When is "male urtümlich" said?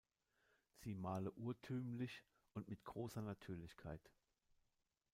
0.95-2.23